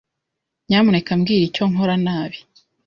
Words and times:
Nyamuneka 0.67 1.11
mbwira 1.19 1.43
icyo 1.49 1.63
nkora 1.71 1.95
nabi. 2.05 2.37